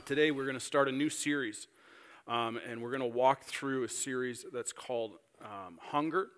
[0.00, 1.66] uh, today, we're going to start a new series.
[2.28, 6.28] Um, and we're going to walk through a series that's called um, Hunger.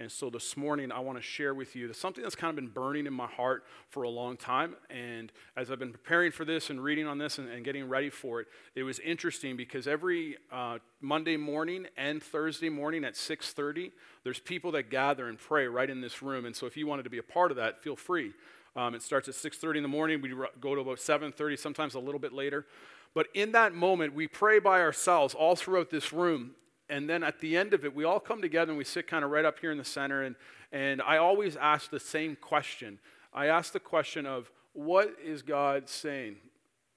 [0.00, 2.68] And so, this morning, I want to share with you something that's kind of been
[2.68, 4.76] burning in my heart for a long time.
[4.90, 8.10] And as I've been preparing for this and reading on this and, and getting ready
[8.10, 13.90] for it, it was interesting because every uh, Monday morning and Thursday morning at 6:30,
[14.22, 16.44] there's people that gather and pray right in this room.
[16.44, 18.34] And so, if you wanted to be a part of that, feel free.
[18.76, 20.20] Um, it starts at 6:30 in the morning.
[20.20, 22.66] We go to about 7:30, sometimes a little bit later.
[23.14, 26.52] But in that moment, we pray by ourselves all throughout this room.
[26.88, 29.24] And then at the end of it, we all come together and we sit kind
[29.24, 30.22] of right up here in the center.
[30.22, 30.36] And,
[30.72, 32.98] and I always ask the same question.
[33.32, 36.36] I ask the question of, what is God saying?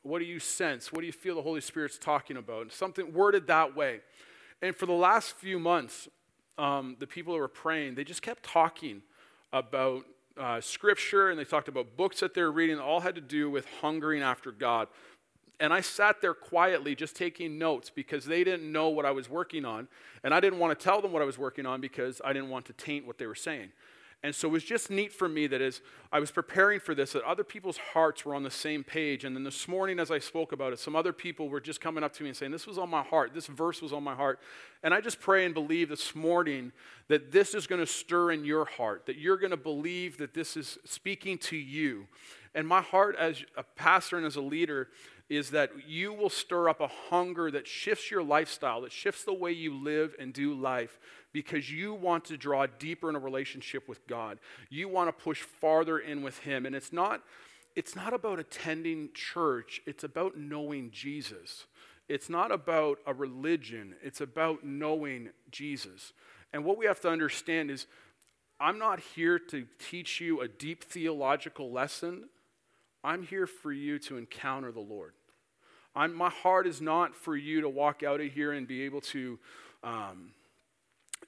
[0.04, 0.92] What do you sense?
[0.92, 2.72] What do you feel the Holy Spirit's talking about?
[2.72, 4.02] Something worded that way.
[4.62, 6.08] And for the last few months,
[6.58, 9.02] um, the people who were praying, they just kept talking
[9.52, 10.06] about
[10.38, 13.66] uh, scripture and they talked about books that they're reading, all had to do with
[13.82, 14.88] hungering after God.
[15.60, 19.30] And I sat there quietly just taking notes because they didn't know what I was
[19.30, 19.88] working on.
[20.24, 22.50] And I didn't want to tell them what I was working on because I didn't
[22.50, 23.72] want to taint what they were saying.
[24.24, 27.14] And so it was just neat for me that as I was preparing for this,
[27.14, 29.26] that other people's hearts were on the same page.
[29.26, 32.04] And then this morning, as I spoke about it, some other people were just coming
[32.04, 33.34] up to me and saying, This was on my heart.
[33.34, 34.40] This verse was on my heart.
[34.84, 36.72] And I just pray and believe this morning
[37.08, 40.36] that this is going to stir in your heart, that you're going to believe that
[40.36, 42.06] this is speaking to you.
[42.54, 44.90] And my heart as a pastor and as a leader
[45.30, 49.34] is that you will stir up a hunger that shifts your lifestyle, that shifts the
[49.34, 51.00] way you live and do life,
[51.32, 54.40] because you want to draw deeper in a relationship with God.
[54.70, 56.66] You want to push farther in with Him.
[56.66, 57.24] And it's not,
[57.78, 61.66] it's not about attending church, it's about knowing Jesus.
[62.10, 66.12] It's not about a religion, it's about knowing Jesus.
[66.52, 67.88] And what we have to understand is
[68.60, 72.26] I'm not here to teach you a deep theological lesson.
[73.04, 75.14] I'm here for you to encounter the Lord.
[75.96, 79.02] I'm, my heart is not for you to walk out of here and be able
[79.02, 79.40] to,
[79.84, 80.32] um,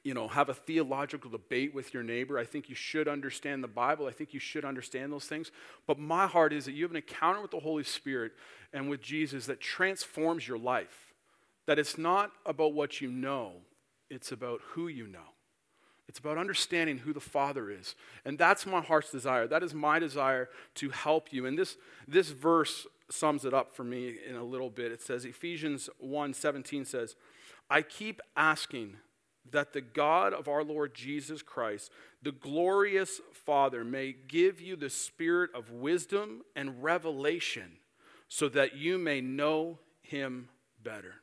[0.03, 2.37] you know, have a theological debate with your neighbor.
[2.37, 4.07] I think you should understand the Bible.
[4.07, 5.51] I think you should understand those things.
[5.87, 8.33] But my heart is that you have an encounter with the Holy Spirit
[8.71, 11.13] and with Jesus that transforms your life.
[11.65, 13.53] That it's not about what you know,
[14.09, 15.32] it's about who you know.
[16.07, 17.95] It's about understanding who the Father is.
[18.25, 19.47] And that's my heart's desire.
[19.47, 21.45] That is my desire to help you.
[21.45, 21.77] And this,
[22.07, 24.91] this verse sums it up for me in a little bit.
[24.91, 27.15] It says, Ephesians 1 17 says,
[27.69, 28.97] I keep asking
[29.51, 34.89] that the God of our Lord Jesus Christ, the glorious Father, may give you the
[34.89, 37.77] spirit of wisdom and revelation
[38.27, 40.49] so that you may know him
[40.81, 41.22] better.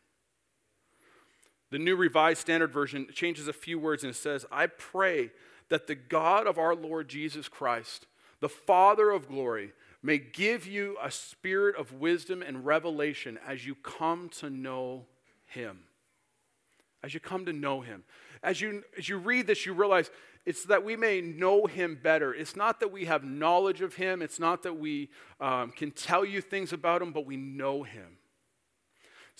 [1.71, 5.31] The New Revised Standard Version changes a few words and it says, I pray
[5.69, 8.07] that the God of our Lord Jesus Christ,
[8.41, 9.73] the Father of glory,
[10.03, 15.07] may give you a spirit of wisdom and revelation as you come to know
[15.47, 15.81] Him.
[17.03, 18.03] As you come to know Him.
[18.43, 20.11] As you, as you read this, you realize
[20.47, 22.35] it's that we may know Him better.
[22.35, 25.11] It's not that we have knowledge of Him, it's not that we
[25.41, 28.17] um, can tell you things about Him, but we know Him.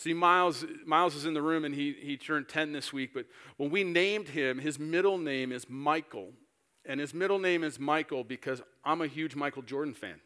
[0.01, 3.27] See, Miles, Miles is in the room and he, he turned 10 this week, but
[3.59, 6.31] when we named him, his middle name is Michael.
[6.87, 10.19] And his middle name is Michael because I'm a huge Michael Jordan fan.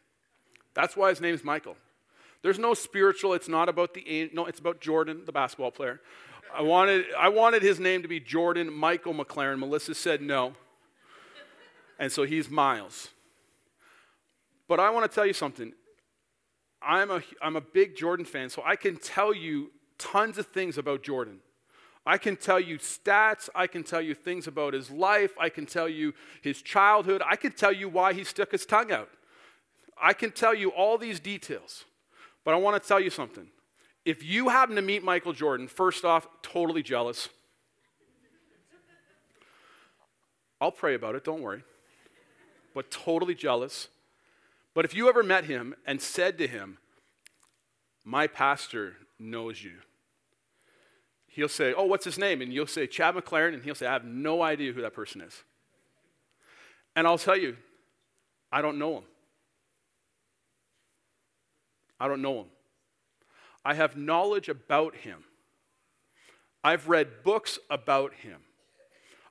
[0.74, 1.74] That's why his name is Michael.
[2.40, 6.00] There's no spiritual, it's not about the, no, it's about Jordan, the basketball player.
[6.54, 9.58] I wanted, I wanted his name to be Jordan Michael McLaren.
[9.58, 10.52] Melissa said no.
[11.98, 13.08] And so he's Miles.
[14.68, 15.72] But I want to tell you something.
[16.86, 20.78] I'm a, I'm a big Jordan fan, so I can tell you tons of things
[20.78, 21.39] about Jordan.
[22.07, 23.48] I can tell you stats.
[23.54, 25.33] I can tell you things about his life.
[25.39, 27.22] I can tell you his childhood.
[27.27, 29.09] I can tell you why he stuck his tongue out.
[30.01, 31.84] I can tell you all these details,
[32.45, 33.47] but I want to tell you something.
[34.04, 37.30] If you happen to meet Michael Jordan, first off, totally jealous.
[40.60, 41.63] I'll pray about it, don't worry.
[42.75, 43.89] But totally jealous.
[44.74, 46.78] But if you ever met him and said to him,
[48.04, 49.78] My pastor knows you,
[51.28, 52.42] he'll say, Oh, what's his name?
[52.42, 53.54] And you'll say, Chad McLaren.
[53.54, 55.44] And he'll say, I have no idea who that person is.
[56.97, 57.56] And I'll tell you,
[58.53, 59.04] I don't know him.
[61.98, 62.47] I don't know him.
[63.65, 65.24] I have knowledge about him.
[66.62, 68.41] I've read books about him.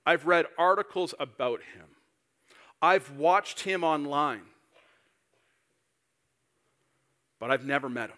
[0.05, 1.85] I've read articles about him.
[2.81, 4.41] I've watched him online.
[7.43, 8.17] But I've never met him.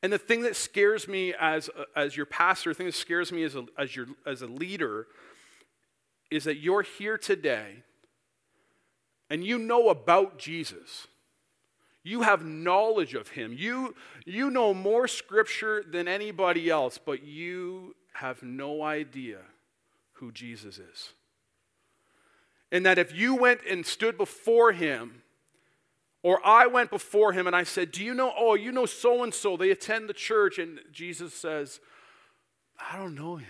[0.00, 3.42] And the thing that scares me as, as your pastor, the thing that scares me
[3.42, 5.08] as a, as, your, as a leader,
[6.30, 7.82] is that you're here today
[9.28, 11.08] and you know about Jesus.
[12.04, 13.52] You have knowledge of him.
[13.52, 19.38] You, you know more scripture than anybody else, but you have no idea
[20.12, 21.12] who Jesus is.
[22.70, 25.22] And that if you went and stood before him,
[26.26, 29.22] or I went before him and I said, Do you know, oh, you know so
[29.22, 31.78] and so, they attend the church, and Jesus says,
[32.80, 33.46] I don't know him.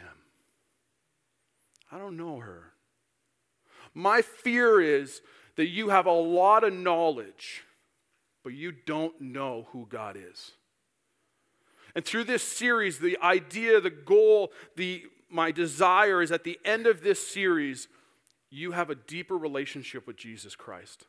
[1.91, 2.75] I don't know her.
[3.95, 5.23] My fear is
[5.55, 7.65] that you have a lot of knowledge,
[8.45, 10.53] but you don't know who God is.
[11.95, 16.87] And through this series, the idea, the goal, the, my desire is at the end
[16.87, 17.89] of this series,
[18.51, 21.07] you have a deeper relationship with Jesus Christ.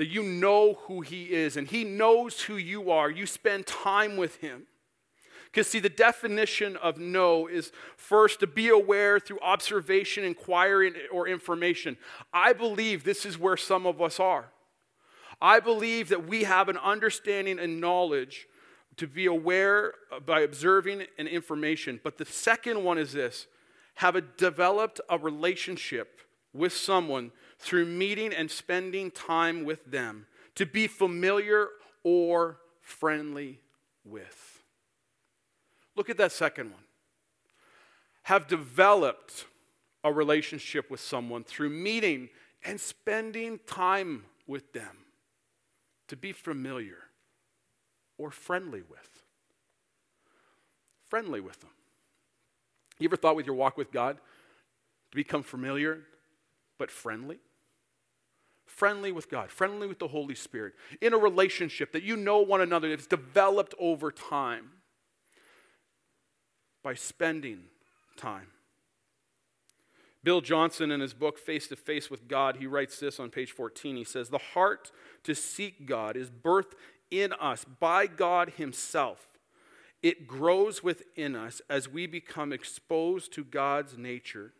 [0.00, 3.10] That you know who he is and he knows who you are.
[3.10, 4.62] You spend time with him.
[5.44, 11.28] Because, see, the definition of know is first to be aware through observation, inquiry, or
[11.28, 11.98] information.
[12.32, 14.46] I believe this is where some of us are.
[15.38, 18.46] I believe that we have an understanding and knowledge
[18.96, 19.92] to be aware
[20.24, 22.00] by observing and information.
[22.02, 23.48] But the second one is this
[23.96, 26.20] have a, developed a relationship
[26.54, 31.68] with someone through meeting and spending time with them, to be familiar
[32.02, 33.60] or friendly
[34.04, 34.62] with.
[35.94, 36.82] Look at that second one.
[38.22, 39.44] Have developed
[40.02, 42.30] a relationship with someone through meeting
[42.64, 44.96] and spending time with them
[46.08, 46.98] to be familiar
[48.16, 49.22] or friendly with.
[51.08, 51.70] Friendly with them.
[52.98, 56.00] You ever thought with your walk with God to become familiar
[56.78, 57.38] but friendly?
[58.70, 62.60] Friendly with God, friendly with the Holy Spirit, in a relationship that you know one
[62.60, 64.70] another, that's developed over time
[66.82, 67.64] by spending
[68.16, 68.46] time.
[70.22, 73.52] Bill Johnson, in his book Face to Face with God, he writes this on page
[73.52, 73.96] 14.
[73.96, 74.92] He says, The heart
[75.24, 76.74] to seek God is birthed
[77.10, 79.38] in us by God Himself.
[80.02, 84.52] It grows within us as we become exposed to God's nature.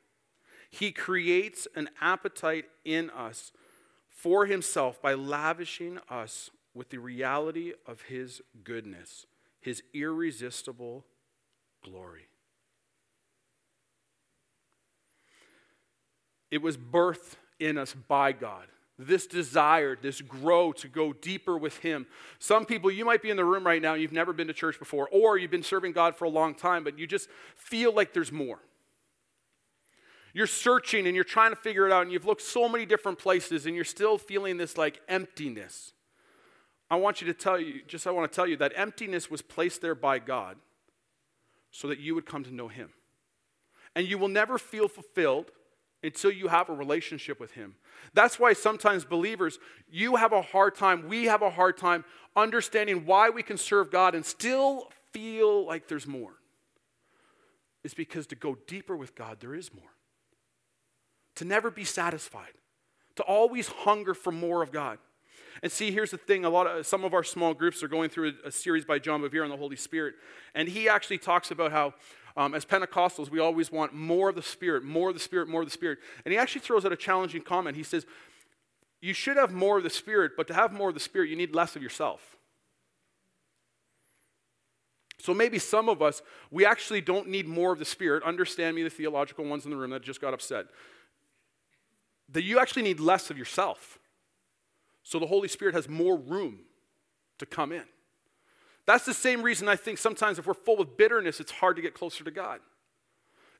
[0.68, 3.52] He creates an appetite in us
[4.22, 9.26] for Himself by lavishing us with the reality of His goodness,
[9.60, 11.04] His irresistible
[11.84, 12.28] glory.
[16.50, 18.66] It was birthed in us by God.
[18.98, 22.06] This desire, this grow to go deeper with Him.
[22.38, 24.78] Some people, you might be in the room right now, you've never been to church
[24.78, 28.12] before, or you've been serving God for a long time, but you just feel like
[28.12, 28.58] there's more.
[30.32, 33.18] You're searching and you're trying to figure it out, and you've looked so many different
[33.18, 35.92] places, and you're still feeling this like emptiness.
[36.90, 39.42] I want you to tell you, just I want to tell you that emptiness was
[39.42, 40.56] placed there by God
[41.70, 42.90] so that you would come to know Him.
[43.94, 45.50] And you will never feel fulfilled
[46.02, 47.76] until you have a relationship with Him.
[48.14, 49.58] That's why sometimes believers,
[49.90, 53.90] you have a hard time, we have a hard time understanding why we can serve
[53.90, 56.34] God and still feel like there's more.
[57.84, 59.90] It's because to go deeper with God, there is more.
[61.36, 62.52] To never be satisfied,
[63.16, 64.98] to always hunger for more of God.
[65.62, 68.10] And see, here's the thing: a lot of some of our small groups are going
[68.10, 70.16] through a, a series by John Bevere on the Holy Spirit,
[70.54, 71.94] and he actually talks about how,
[72.36, 75.62] um, as Pentecostals, we always want more of the Spirit, more of the Spirit, more
[75.62, 75.98] of the Spirit.
[76.24, 77.76] And he actually throws out a challenging comment.
[77.76, 78.04] He says,
[79.00, 81.36] "You should have more of the Spirit, but to have more of the Spirit, you
[81.36, 82.36] need less of yourself."
[85.18, 88.22] So maybe some of us, we actually don't need more of the Spirit.
[88.24, 90.66] Understand me, the theological ones in the room that just got upset.
[92.32, 93.98] That you actually need less of yourself.
[95.02, 96.60] So the Holy Spirit has more room
[97.38, 97.84] to come in.
[98.86, 101.82] That's the same reason I think sometimes if we're full with bitterness, it's hard to
[101.82, 102.60] get closer to God.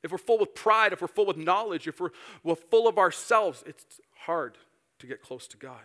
[0.03, 2.11] If we're full with pride, if we're full with knowledge, if we're,
[2.43, 3.85] we're full of ourselves, it's
[4.25, 4.57] hard
[4.99, 5.83] to get close to God.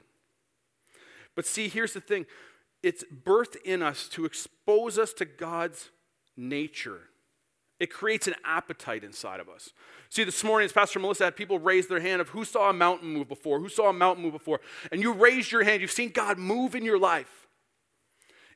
[1.35, 2.25] But see, here's the thing
[2.81, 5.89] it's birthed in us to expose us to God's
[6.37, 7.09] nature
[7.79, 9.71] it creates an appetite inside of us.
[10.09, 12.73] See, this morning, as Pastor Melissa had people raise their hand of who saw a
[12.73, 15.91] mountain move before, who saw a mountain move before, and you raised your hand, you've
[15.91, 17.47] seen God move in your life.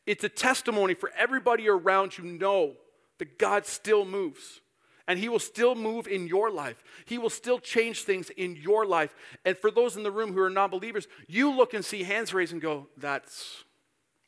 [0.06, 2.76] It's a testimony for everybody around you know
[3.18, 4.62] that God still moves.
[5.08, 6.84] And He will still move in your life.
[7.06, 9.16] He will still change things in your life.
[9.44, 12.34] And for those in the room who are non believers, you look and see hands
[12.34, 13.64] raised and go, That's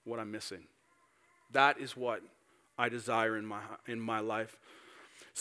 [0.03, 0.63] what I'm missing.
[1.51, 2.21] That is what
[2.77, 4.57] I desire in my, in my life.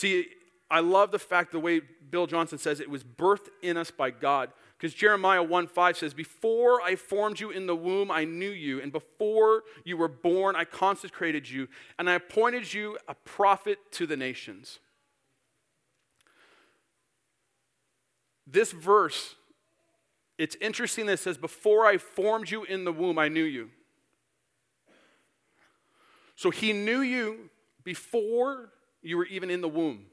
[0.00, 0.28] See,
[0.71, 4.11] I love the fact the way Bill Johnson says it was birthed in us by
[4.11, 4.50] God.
[4.78, 8.80] Because Jeremiah 1 5 says, Before I formed you in the womb, I knew you,
[8.80, 14.07] and before you were born, I consecrated you, and I appointed you a prophet to
[14.07, 14.78] the nations.
[18.47, 19.35] This verse,
[20.38, 23.69] it's interesting that it says, Before I formed you in the womb, I knew you.
[26.37, 27.50] So he knew you
[27.85, 28.71] before
[29.02, 30.07] you were even in the womb.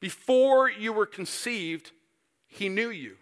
[0.00, 1.92] Before you were conceived,
[2.46, 3.16] he knew you.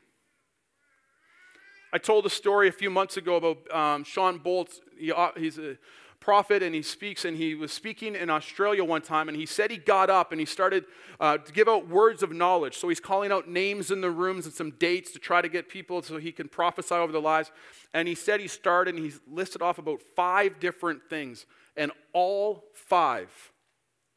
[1.92, 4.80] I told a story a few months ago about um, Shawn Bolz.
[4.96, 5.76] He, uh, he's a
[6.20, 9.70] prophet and he speaks, and he was speaking in Australia one time, and he said
[9.70, 10.84] he got up and he started
[11.18, 12.76] uh, to give out words of knowledge.
[12.76, 15.68] So he's calling out names in the rooms and some dates to try to get
[15.68, 17.50] people so he can prophesy over their lives.
[17.94, 21.46] And he said he started and he listed off about five different things,
[21.76, 23.30] and all five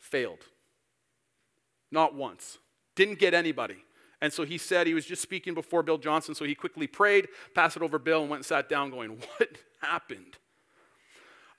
[0.01, 0.46] failed.
[1.91, 2.58] Not once.
[2.96, 3.77] Didn't get anybody.
[4.20, 7.29] And so he said he was just speaking before Bill Johnson, so he quickly prayed,
[7.55, 10.38] passed it over Bill, and went and sat down, going, What happened?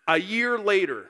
[0.06, 1.06] A year later,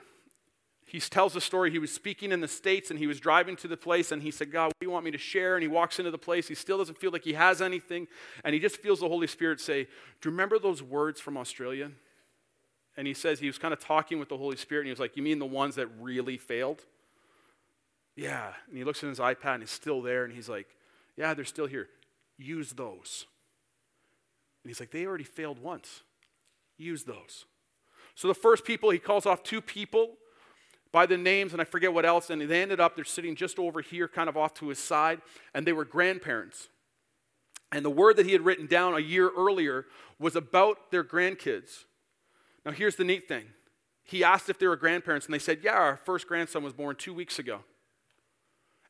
[0.93, 1.71] he tells the story.
[1.71, 4.29] He was speaking in the States and he was driving to the place and he
[4.29, 5.55] said, God, what do you want me to share?
[5.55, 6.47] And he walks into the place.
[6.47, 8.07] He still doesn't feel like he has anything.
[8.43, 11.89] And he just feels the Holy Spirit say, Do you remember those words from Australia?
[12.95, 14.99] And he says he was kind of talking with the Holy Spirit and he was
[14.99, 16.83] like, You mean the ones that really failed?
[18.15, 18.53] Yeah.
[18.67, 20.67] And he looks in his iPad and it's still there and he's like,
[21.17, 21.89] Yeah, they're still here.
[22.37, 23.25] Use those.
[24.63, 26.01] And he's like, They already failed once.
[26.77, 27.45] Use those.
[28.15, 30.17] So the first people, he calls off two people
[30.91, 33.57] by the names, and I forget what else, and they ended up, they're sitting just
[33.57, 35.21] over here, kind of off to his side,
[35.53, 36.69] and they were grandparents.
[37.71, 39.87] And the word that he had written down a year earlier
[40.19, 41.85] was about their grandkids.
[42.63, 43.45] Now, here's the neat thing.
[44.03, 46.95] He asked if they were grandparents, and they said, Yeah, our first grandson was born
[46.95, 47.61] two weeks ago.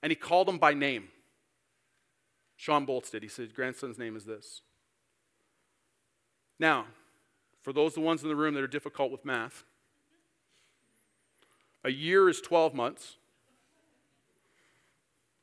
[0.03, 1.07] And he called him by name.
[2.57, 3.23] Shawn Bolz did.
[3.23, 4.61] He said, Grandson's name is this.
[6.59, 6.85] Now,
[7.61, 9.63] for those the ones in the room that are difficult with math,
[11.85, 13.15] a year is 12 months.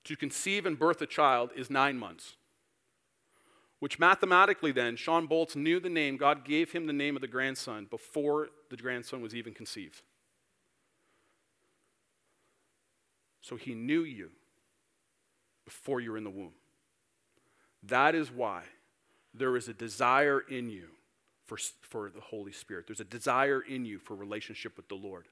[0.04, 2.36] To conceive and birth a child is nine months.
[3.78, 7.28] Which mathematically, then, Shawn Bolz knew the name, God gave him the name of the
[7.28, 10.02] grandson before the grandson was even conceived.
[13.40, 14.30] So he knew you
[15.64, 16.52] before you're in the womb.
[17.82, 18.62] That is why
[19.32, 20.88] there is a desire in you
[21.46, 22.86] for, for the Holy Spirit.
[22.86, 25.26] There's a desire in you for relationship with the Lord.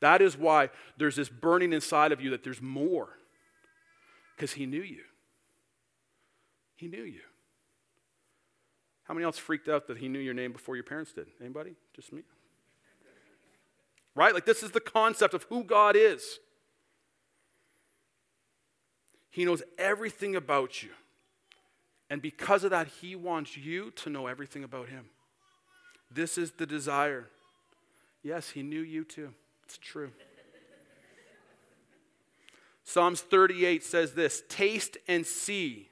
[0.00, 3.10] That is why there's this burning inside of you that there's more.
[4.36, 5.02] Because He knew you.
[6.76, 7.20] He knew you.
[9.04, 11.28] How many else freaked out that He knew your name before your parents did?
[11.40, 11.74] Anybody?
[11.94, 12.22] Just me?
[14.14, 14.34] Right?
[14.34, 16.38] Like, this is the concept of who God is.
[19.32, 20.90] He knows everything about you.
[22.08, 25.06] And because of that, He wants you to know everything about Him.
[26.14, 27.28] This is the desire.
[28.22, 29.32] Yes, he knew you too.
[29.64, 30.10] It's true.
[32.84, 35.88] Psalms 38 says this Taste and see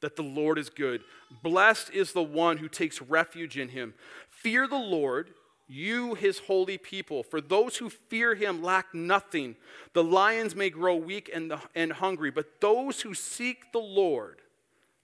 [0.00, 1.02] that the Lord is good.
[1.42, 3.94] Blessed is the one who takes refuge in him.
[4.28, 5.30] Fear the Lord,
[5.68, 7.22] you his holy people.
[7.22, 9.56] For those who fear him lack nothing.
[9.94, 14.42] The lions may grow weak and, the, and hungry, but those who seek the Lord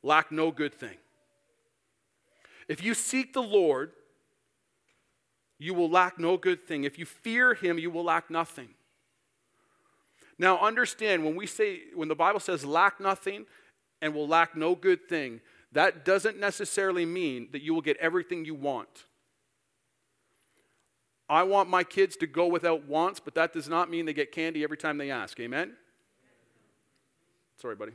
[0.03, 0.97] lack no good thing.
[2.69, 3.93] If you seek the Lord,
[5.59, 6.85] you will lack no good thing.
[6.85, 8.69] If you fear him, you will lack nothing.
[10.39, 13.47] Now, understand when we say, when the Bible says lack nothing
[14.01, 15.41] and will lack no good thing,
[15.73, 19.05] that doesn't necessarily mean that you will get everything you want.
[21.33, 24.33] I want my kids to go without wants, but that does not mean they get
[24.33, 25.41] candy every time they ask.
[25.41, 25.73] Amen?
[27.57, 27.93] Sorry, buddy.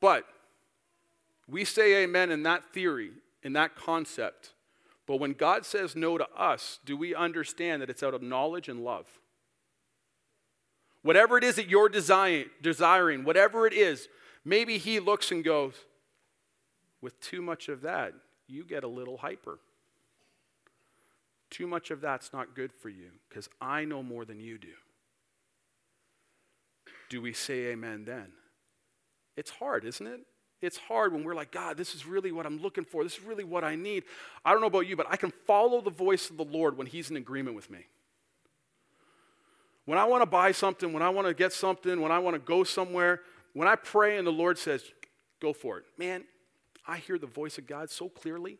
[0.00, 0.26] But
[1.48, 3.10] we say amen in that theory,
[3.42, 4.52] in that concept,
[5.06, 8.68] but when God says no to us, do we understand that it's out of knowledge
[8.68, 9.08] and love?
[11.02, 14.08] Whatever it is that you're desiring, whatever it is,
[14.44, 15.74] maybe He looks and goes,
[17.00, 18.14] with too much of that,
[18.46, 19.58] you get a little hyper.
[21.54, 24.74] Too much of that's not good for you because I know more than you do.
[27.08, 28.32] Do we say amen then?
[29.36, 30.18] It's hard, isn't it?
[30.60, 33.04] It's hard when we're like, God, this is really what I'm looking for.
[33.04, 34.02] This is really what I need.
[34.44, 36.88] I don't know about you, but I can follow the voice of the Lord when
[36.88, 37.86] He's in agreement with me.
[39.84, 42.34] When I want to buy something, when I want to get something, when I want
[42.34, 43.20] to go somewhere,
[43.52, 44.82] when I pray and the Lord says,
[45.40, 46.24] go for it, man,
[46.84, 48.58] I hear the voice of God so clearly.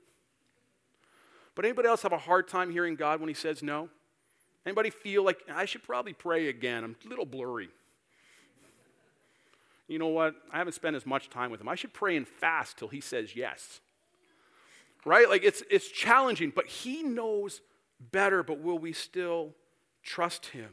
[1.54, 3.88] But anybody else have a hard time hearing God when He says no?
[4.66, 6.84] Anybody feel like I should probably pray again?
[6.84, 7.68] I'm a little blurry.
[9.86, 10.34] You know what?
[10.50, 11.68] I haven't spent as much time with Him.
[11.68, 13.80] I should pray and fast till He says yes.
[15.04, 15.28] Right?
[15.28, 17.60] Like it's, it's challenging, but He knows
[18.12, 19.54] better, but will we still
[20.02, 20.70] trust Him?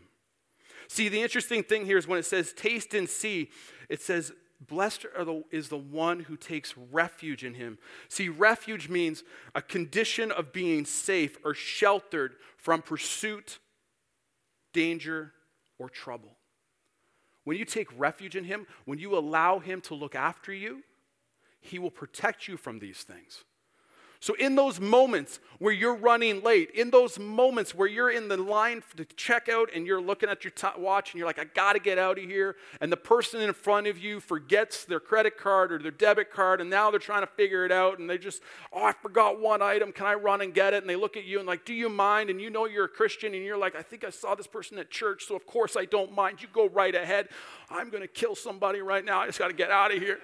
[0.87, 3.49] See, the interesting thing here is when it says taste and see,
[3.87, 4.31] it says,
[4.67, 7.79] Blessed the, is the one who takes refuge in him.
[8.09, 9.23] See, refuge means
[9.55, 13.57] a condition of being safe or sheltered from pursuit,
[14.71, 15.33] danger,
[15.79, 16.37] or trouble.
[17.43, 20.83] When you take refuge in him, when you allow him to look after you,
[21.59, 23.43] he will protect you from these things.
[24.21, 28.37] So, in those moments where you're running late, in those moments where you're in the
[28.37, 31.45] line to check out and you're looking at your t- watch and you're like, I
[31.45, 34.99] got to get out of here, and the person in front of you forgets their
[34.99, 38.07] credit card or their debit card, and now they're trying to figure it out, and
[38.07, 39.91] they just, oh, I forgot one item.
[39.91, 40.83] Can I run and get it?
[40.83, 42.29] And they look at you and, like, do you mind?
[42.29, 44.77] And you know you're a Christian, and you're like, I think I saw this person
[44.77, 46.43] at church, so of course I don't mind.
[46.43, 47.29] You go right ahead.
[47.71, 49.21] I'm to kill somebody right now.
[49.21, 50.19] I just got to get out of here.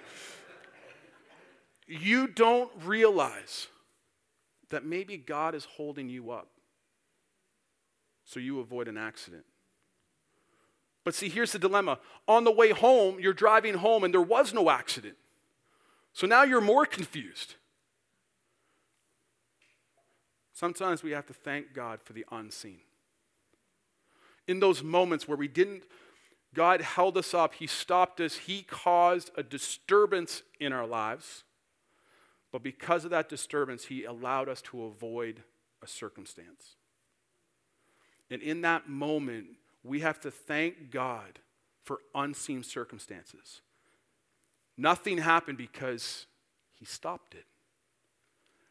[1.88, 3.70] you don't realize
[4.69, 6.50] that maybe God is holding you up
[8.25, 9.45] so you avoid an accident.
[11.03, 12.00] But see, here's the dilemma.
[12.27, 15.15] On the way home, you're driving home and there was no accident.
[16.12, 17.55] So now you're more confused.
[20.53, 22.79] Sometimes we have to thank God for the unseen.
[24.47, 25.83] In those moments where we didn't,
[26.53, 31.43] God held us up, He stopped us, He caused a disturbance in our lives.
[32.51, 35.44] But because of that disturbance, he allowed us to avoid
[35.84, 36.75] a circumstance.
[38.30, 39.48] And in that moment,
[39.84, 41.39] we have to thank God
[41.84, 43.62] for unseen circumstances.
[44.77, 46.25] Nothing happened because
[46.74, 47.46] he stopped it.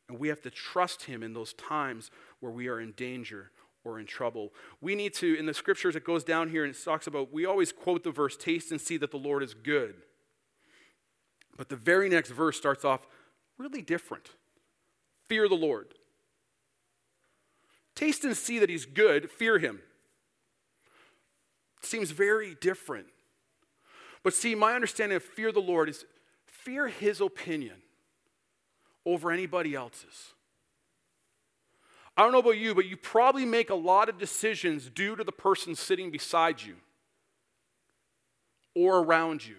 [0.08, 3.50] And we have to trust him in those times where we are in danger
[3.84, 4.52] or in trouble.
[4.80, 7.46] We need to, in the scriptures, it goes down here and it talks about, we
[7.46, 9.94] always quote the verse, taste and see that the Lord is good.
[11.56, 13.06] But the very next verse starts off,
[13.58, 14.30] really different.
[15.28, 15.94] Fear the Lord.
[17.94, 19.80] Taste and see that he's good, fear him.
[21.80, 23.06] Seems very different.
[24.22, 26.04] But see, my understanding of fear the Lord is
[26.46, 27.76] fear his opinion
[29.04, 30.34] over anybody else's.
[32.16, 35.24] I don't know about you, but you probably make a lot of decisions due to
[35.24, 36.76] the person sitting beside you
[38.74, 39.56] or around you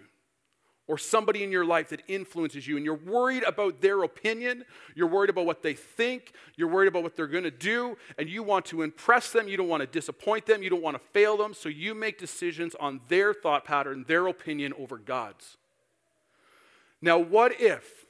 [0.88, 5.06] or somebody in your life that influences you, and you're worried about their opinion, you're
[5.06, 8.64] worried about what they think, you're worried about what they're to do, and you want
[8.64, 11.52] to impress them, you don't want to disappoint them, you don't want to fail them,
[11.52, 15.58] so you make decisions on their thought pattern, their opinion over God's.
[17.02, 18.06] Now, what if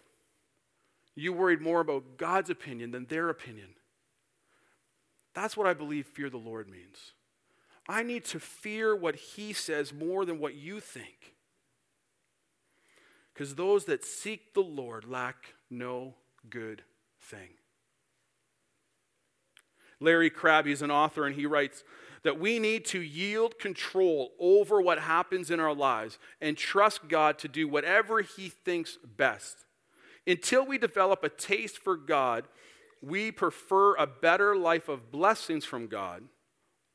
[1.17, 3.71] you worried more about God's opinion than their opinion?
[5.35, 7.13] That's what I believe fear the Lord means.
[7.89, 11.35] I need to fear what He says more than what you think
[13.39, 16.15] because those that seek the Lord lack no
[16.51, 16.83] good
[17.21, 17.51] thing.
[20.01, 21.85] Larry Crabb, is an author, and he writes
[22.25, 27.39] that we need to yield control over what happens in our lives and trust God
[27.39, 29.67] to do whatever he thinks best.
[30.27, 32.49] Until we develop a taste for God,
[33.01, 36.25] we prefer a better life of blessings from God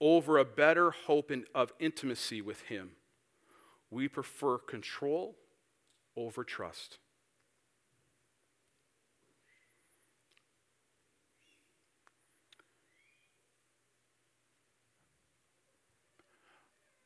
[0.01, 2.91] over a better hope of intimacy with him.
[3.89, 5.37] We prefer control
[6.15, 6.97] over trust.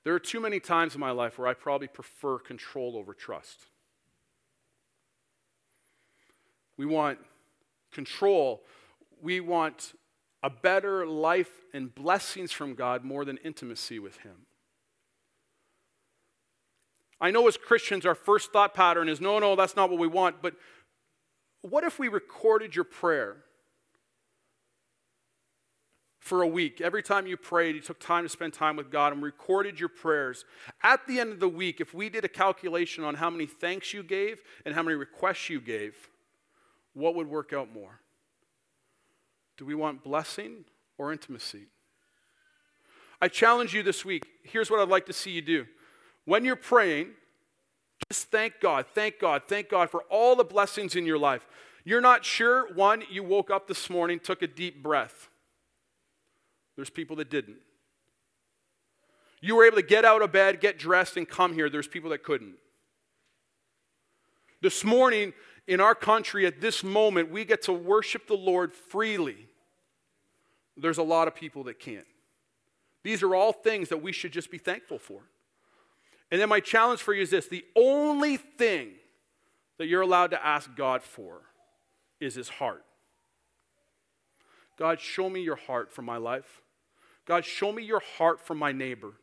[0.03, 3.65] There are too many times in my life where I probably prefer control over trust.
[6.77, 7.19] We want
[7.91, 8.63] control.
[9.21, 9.93] We want
[10.41, 14.45] a better life and blessings from God more than intimacy with Him.
[17.19, 20.07] I know as Christians, our first thought pattern is no, no, that's not what we
[20.07, 20.41] want.
[20.41, 20.55] But
[21.61, 23.37] what if we recorded your prayer
[26.19, 26.79] for a week?
[26.79, 29.89] Every time you prayed, you took time to spend time with God and recorded your
[29.89, 30.45] prayers.
[30.83, 33.93] At the end of the week, if we did a calculation on how many thanks
[33.93, 35.95] you gave and how many requests you gave,
[36.93, 37.99] what would work out more?
[39.57, 40.65] Do we want blessing
[40.99, 41.65] or intimacy?
[43.19, 44.27] I challenge you this week.
[44.43, 45.65] Here's what I'd like to see you do.
[46.27, 47.11] When you're praying,
[48.09, 51.47] just thank God, thank God, thank God for all the blessings in your life.
[51.85, 55.29] You're not sure, one, you woke up this morning, took a deep breath.
[56.75, 57.59] There's people that didn't.
[59.39, 61.69] You were able to get out of bed, get dressed, and come here.
[61.69, 62.55] There's people that couldn't.
[64.61, 65.31] This morning,
[65.65, 69.47] in our country, at this moment, we get to worship the Lord freely.
[70.75, 72.05] there's a lot of people that can't.
[73.03, 75.21] These are all things that we should just be thankful for.
[76.31, 78.91] And then my challenge for you is this the only thing
[79.77, 81.41] that you're allowed to ask God for
[82.19, 82.83] is his heart.
[84.77, 86.61] God, show me your heart for my life.
[87.25, 89.13] God, show me your heart for my neighbor.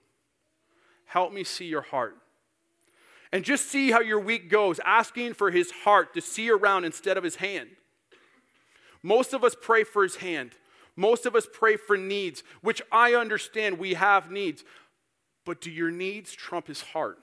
[1.07, 2.17] Help me see your heart.
[3.33, 7.17] And just see how your week goes, asking for his heart to see around instead
[7.17, 7.71] of his hand.
[9.03, 10.53] Most of us pray for his hand.
[10.97, 14.65] Most of us pray for needs, which I understand we have needs.
[15.45, 17.19] But do your needs trump his heart?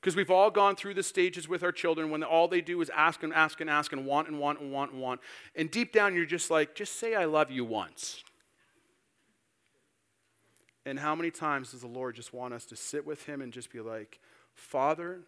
[0.00, 2.90] Because we've all gone through the stages with our children when all they do is
[2.90, 5.20] ask and ask and ask and want and want and want and want.
[5.56, 8.22] And deep down, you're just like, just say I love you once.
[10.84, 13.52] And how many times does the Lord just want us to sit with Him and
[13.52, 14.20] just be like,
[14.54, 15.22] Father,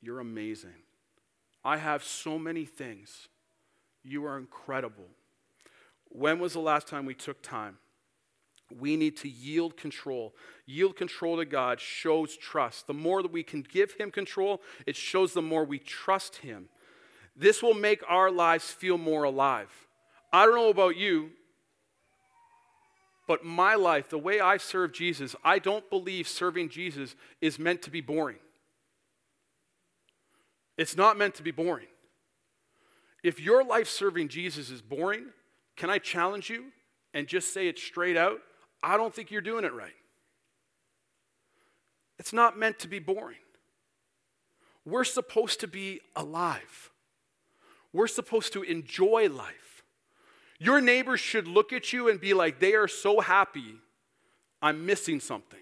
[0.00, 0.70] you're amazing.
[1.62, 3.28] I have so many things.
[4.02, 5.08] You are incredible.
[6.08, 7.76] When was the last time we took time?
[8.76, 10.34] We need to yield control.
[10.66, 12.86] Yield control to God shows trust.
[12.86, 16.68] The more that we can give Him control, it shows the more we trust Him.
[17.34, 19.70] This will make our lives feel more alive.
[20.32, 21.30] I don't know about you,
[23.26, 27.82] but my life, the way I serve Jesus, I don't believe serving Jesus is meant
[27.82, 28.38] to be boring.
[30.76, 31.88] It's not meant to be boring.
[33.22, 35.26] If your life serving Jesus is boring,
[35.76, 36.66] can I challenge you
[37.14, 38.40] and just say it straight out?
[38.82, 39.92] I don't think you're doing it right.
[42.18, 43.38] It's not meant to be boring.
[44.84, 46.90] We're supposed to be alive.
[47.92, 49.82] We're supposed to enjoy life.
[50.58, 53.76] Your neighbors should look at you and be like, they are so happy,
[54.60, 55.60] I'm missing something.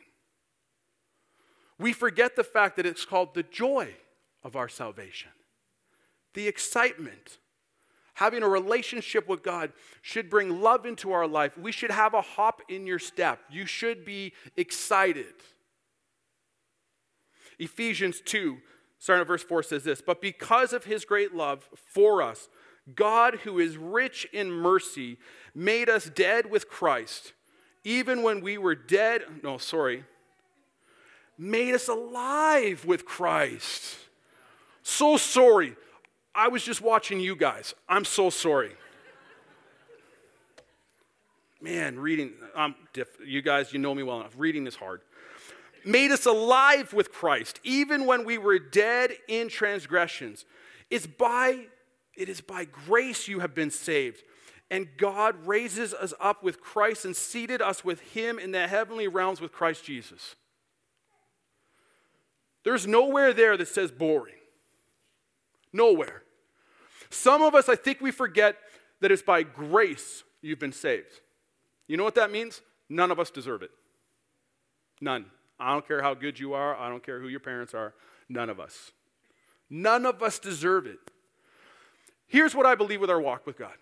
[1.78, 3.94] We forget the fact that it's called the joy
[4.42, 5.30] of our salvation,
[6.32, 7.38] the excitement.
[8.16, 11.58] Having a relationship with God should bring love into our life.
[11.58, 13.40] We should have a hop in your step.
[13.50, 15.34] You should be excited.
[17.58, 18.56] Ephesians 2,
[18.98, 22.48] starting at verse 4, says this But because of his great love for us,
[22.94, 25.18] God, who is rich in mercy,
[25.54, 27.34] made us dead with Christ,
[27.84, 29.24] even when we were dead.
[29.42, 30.04] No, sorry.
[31.36, 33.98] Made us alive with Christ.
[34.82, 35.76] So sorry.
[36.36, 37.74] I was just watching you guys.
[37.88, 38.72] I'm so sorry.
[41.62, 44.34] Man, reading, I'm diff- you guys, you know me well enough.
[44.36, 45.00] Reading is hard.
[45.84, 50.44] Made us alive with Christ, even when we were dead in transgressions.
[50.90, 51.66] It's by
[52.16, 54.22] it is by grace you have been saved.
[54.70, 59.06] And God raises us up with Christ and seated us with Him in the heavenly
[59.06, 60.34] realms with Christ Jesus.
[62.64, 64.34] There's nowhere there that says boring.
[65.72, 66.24] Nowhere.
[67.10, 68.56] Some of us, I think we forget
[69.00, 71.20] that it's by grace you've been saved.
[71.86, 72.62] You know what that means?
[72.88, 73.70] None of us deserve it.
[75.00, 75.26] None.
[75.58, 77.94] I don't care how good you are, I don't care who your parents are.
[78.28, 78.92] None of us.
[79.70, 80.98] None of us deserve it.
[82.26, 83.74] Here's what I believe with our walk with God.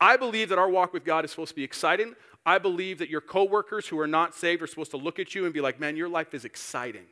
[0.00, 2.14] I believe that our walk with God is supposed to be exciting.
[2.46, 5.44] I believe that your coworkers who are not saved are supposed to look at you
[5.44, 7.06] and be like, man, your life is exciting.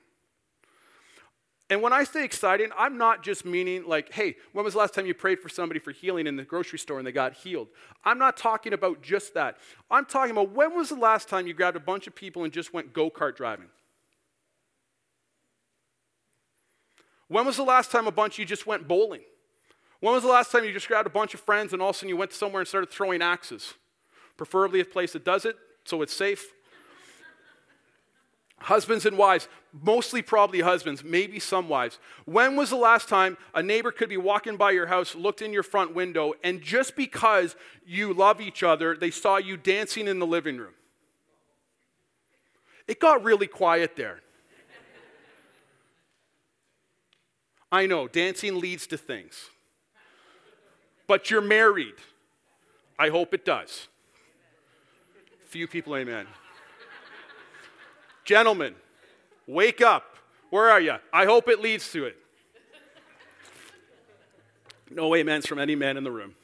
[1.69, 4.95] And when I say exciting, I'm not just meaning like, hey, when was the last
[4.95, 7.69] time you prayed for somebody for healing in the grocery store and they got healed?
[8.05, 9.57] I'm not talking about just that.
[9.91, 12.53] I'm talking about when was the last time you grabbed a bunch of people and
[12.53, 13.67] just went go kart driving?
[17.29, 19.23] When was the last time a bunch you just went bowling?
[19.99, 21.97] When was the last time you just grabbed a bunch of friends and all of
[21.97, 23.75] a sudden you went somewhere and started throwing axes?
[24.37, 26.53] Preferably a place that does it so it's safe.
[28.59, 31.99] Husbands and wives, mostly probably husbands, maybe some wives.
[32.25, 35.53] When was the last time a neighbor could be walking by your house, looked in
[35.53, 37.55] your front window, and just because
[37.87, 40.75] you love each other, they saw you dancing in the living room?
[42.89, 44.21] It got really quiet there.
[47.71, 49.51] I know, dancing leads to things
[51.07, 51.95] but you're married.
[52.99, 53.89] I hope it does.
[55.49, 56.27] Few people, amen.
[58.27, 58.75] Gentlemen,
[59.47, 60.17] wake up.
[60.51, 60.97] Where are you?
[61.13, 62.17] I hope it leads to it.
[64.91, 66.35] No amens from any man in the room.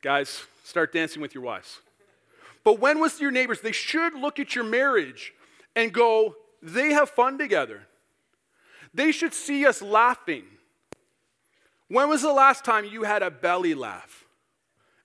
[0.00, 1.80] Guys, start dancing with your wives.
[2.62, 3.60] But when was your neighbors?
[3.60, 5.34] They should look at your marriage
[5.74, 7.82] and go, they have fun together.
[8.94, 10.44] They should see us laughing.
[11.88, 14.21] When was the last time you had a belly laugh?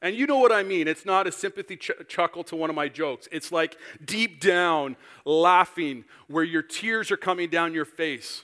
[0.01, 0.87] And you know what I mean.
[0.87, 3.27] It's not a sympathy ch- chuckle to one of my jokes.
[3.31, 8.43] It's like deep down laughing where your tears are coming down your face.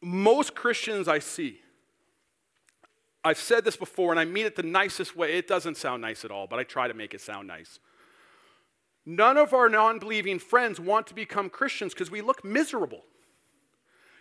[0.00, 1.60] Most Christians I see,
[3.22, 5.36] I've said this before and I mean it the nicest way.
[5.36, 7.80] It doesn't sound nice at all, but I try to make it sound nice.
[9.04, 13.02] None of our non believing friends want to become Christians because we look miserable.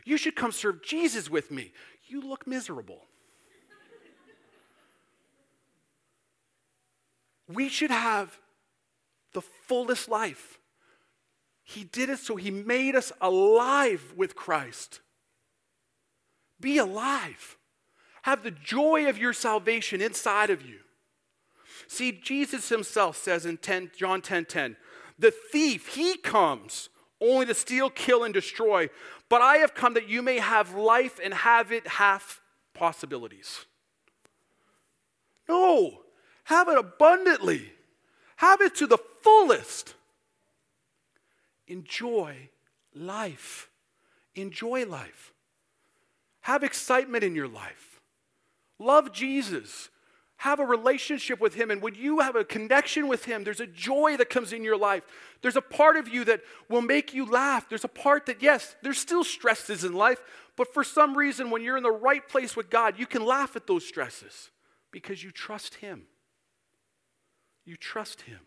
[0.06, 1.72] You should come serve Jesus with me.
[2.08, 3.09] You look miserable.
[7.54, 8.40] We should have
[9.34, 10.60] the fullest life.
[11.64, 15.02] He did it so he made us alive with Christ.
[16.60, 17.58] Be alive.
[18.24, 20.80] Have the joy of your salvation inside of you.
[21.88, 24.78] See, Jesus himself says in 10, John 10 10,
[25.18, 26.90] the thief, he comes
[27.22, 28.90] only to steal, kill, and destroy.
[29.28, 32.42] But I have come that you may have life and have it half
[32.74, 33.66] possibilities.
[35.48, 36.02] No,
[36.50, 37.72] have it abundantly,
[38.38, 39.94] have it to the fullest.
[41.68, 42.50] Enjoy
[42.96, 43.70] life.
[44.34, 45.32] Enjoy life.
[46.42, 48.02] Have excitement in your life.
[48.80, 49.90] Love Jesus.
[50.38, 51.70] Have a relationship with Him.
[51.70, 54.78] And when you have a connection with Him, there's a joy that comes in your
[54.78, 55.04] life.
[55.44, 57.70] There's a part of you that will make you laugh.
[57.70, 60.24] There's a part that, yes, there's still stresses in life,
[60.56, 63.56] but for some reason, when you're in the right place with God, you can laugh
[63.56, 64.50] at those stresses
[64.90, 66.08] because you trust Him.
[67.66, 68.40] You trust Him.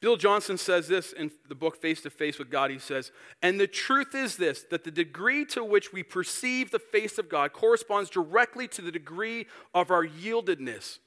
[0.00, 2.70] Bill Johnson says this in the book Face to Face with God.
[2.70, 6.78] He says, And the truth is this that the degree to which we perceive the
[6.78, 10.98] face of God corresponds directly to the degree of our yieldedness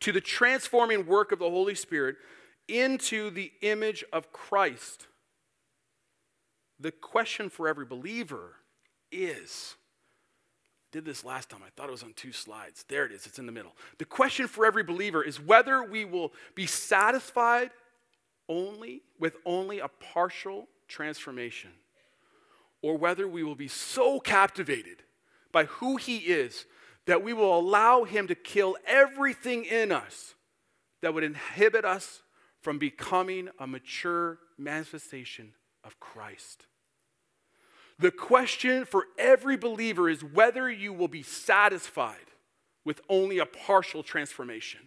[0.00, 2.16] to the transforming work of the Holy Spirit
[2.68, 5.06] into the image of Christ.
[6.78, 8.56] The question for every believer
[9.10, 9.76] is
[10.94, 11.60] did this last time.
[11.66, 12.84] I thought it was on two slides.
[12.86, 13.72] There it is, it's in the middle.
[13.98, 17.70] The question for every believer is whether we will be satisfied
[18.48, 21.70] only with only a partial transformation,
[22.80, 25.02] or whether we will be so captivated
[25.50, 26.64] by who He is
[27.06, 30.34] that we will allow Him to kill everything in us
[31.02, 32.22] that would inhibit us
[32.62, 36.66] from becoming a mature manifestation of Christ.
[37.98, 42.16] The question for every believer is whether you will be satisfied
[42.84, 44.80] with only a partial transformation.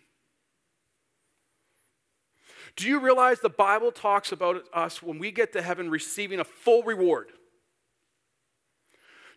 [2.76, 6.44] Do you realize the Bible talks about us when we get to heaven receiving a
[6.44, 7.32] full reward?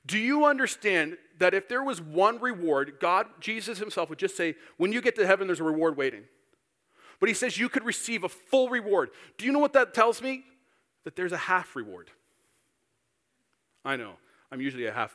[0.05, 4.57] Do you understand that if there was one reward, God, Jesus himself would just say,
[4.77, 6.25] when you get to heaven, there's a reward waiting.
[7.19, 9.11] But he says you could receive a full reward.
[9.39, 10.45] Do you know what that tells me?
[11.05, 12.11] That there's a half reward.
[13.85, 14.15] I know,
[14.51, 15.15] I'm usually a half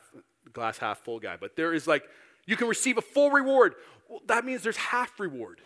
[0.52, 2.04] glass half full guy, but there is like,
[2.46, 3.74] you can receive a full reward.
[4.08, 5.60] Well, that means there's half reward.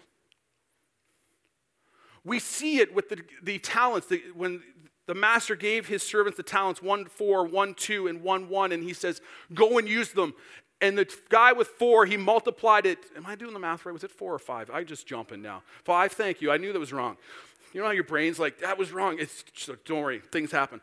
[2.25, 4.07] We see it with the, the talents.
[4.09, 4.63] The, when
[5.07, 8.83] the master gave his servants the talents one, four, one, two, and one, one, and
[8.83, 9.21] he says,
[9.55, 10.35] Go and use them.
[10.83, 12.99] And the guy with four, he multiplied it.
[13.17, 13.93] Am I doing the math right?
[13.93, 14.71] Was it four or five?
[14.71, 15.63] I just jumping now.
[15.85, 16.51] Five, thank you.
[16.51, 17.19] I knew that was wrong.
[17.75, 19.19] You know how your brain's like, that was wrong.
[19.19, 20.81] It's just, don't worry, things happen.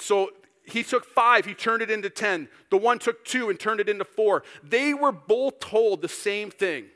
[0.00, 0.30] So
[0.70, 2.48] he took five, he turned it into 10.
[2.70, 4.42] The one took two and turned it into four.
[4.62, 6.86] They were both told the same thing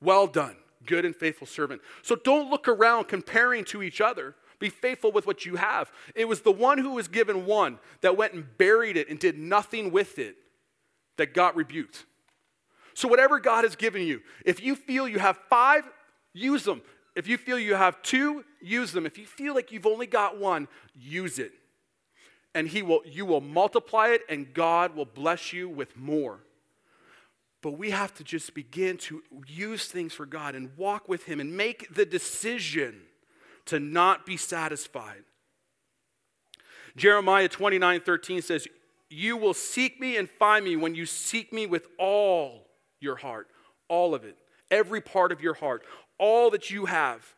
[0.00, 0.56] Well done
[0.86, 1.80] good and faithful servant.
[2.02, 4.34] So don't look around comparing to each other.
[4.58, 5.90] Be faithful with what you have.
[6.14, 9.38] It was the one who was given one that went and buried it and did
[9.38, 10.36] nothing with it
[11.16, 12.04] that got rebuked.
[12.94, 15.84] So, whatever God has given you, if you feel you have five,
[16.32, 16.82] use them.
[17.16, 19.06] If you feel you have two, use them.
[19.06, 21.52] If you feel like you've only got one, use it.
[22.54, 26.40] And he will, you will multiply it, and God will bless you with more.
[27.64, 31.40] But we have to just begin to use things for God and walk with Him
[31.40, 33.00] and make the decision
[33.64, 35.24] to not be satisfied.
[36.94, 38.68] Jeremiah 29 13 says,
[39.08, 42.66] You will seek me and find me when you seek me with all
[43.00, 43.48] your heart,
[43.88, 44.36] all of it,
[44.70, 45.84] every part of your heart,
[46.18, 47.34] all that you have.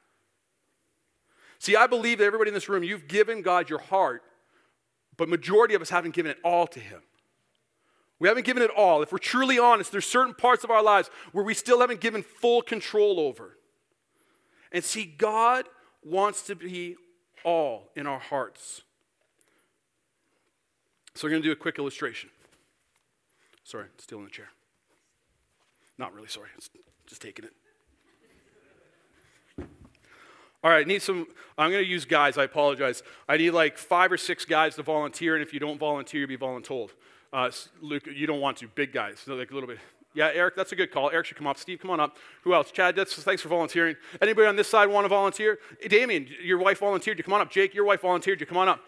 [1.61, 4.23] See, I believe that everybody in this room, you've given God your heart,
[5.17, 7.03] but majority of us haven't given it all to Him.
[8.19, 9.03] We haven't given it all.
[9.03, 12.23] If we're truly honest, there's certain parts of our lives where we still haven't given
[12.23, 13.59] full control over.
[14.73, 15.67] And see, God
[16.03, 16.97] wants to be
[17.45, 18.83] all in our hearts.
[21.15, 22.31] So we're going to do a quick illustration.
[23.65, 24.49] Sorry, still in the chair.
[25.99, 26.49] Not really sorry,
[27.07, 27.53] just taking it.
[30.67, 31.29] All right, I need some.
[31.57, 32.37] I'm going to use guys.
[32.37, 33.05] I apologize.
[33.29, 36.29] I need like five or six guys to volunteer, and if you don't volunteer, you'll
[36.29, 36.91] be voluntold.
[37.33, 38.67] Uh, Luke, you don't want to.
[38.67, 39.79] Big guys, so like a little bit.
[40.13, 41.09] Yeah, Eric, that's a good call.
[41.11, 41.57] Eric should come up.
[41.57, 42.17] Steve, come on up.
[42.43, 42.73] Who else?
[42.73, 43.95] Chad, that's, thanks for volunteering.
[44.21, 45.61] Anybody on this side want to volunteer?
[45.81, 47.17] Hey, Damien, your wife volunteered.
[47.17, 47.51] You come on up.
[47.53, 48.41] Jake, your wife volunteered.
[48.41, 48.81] You come on up.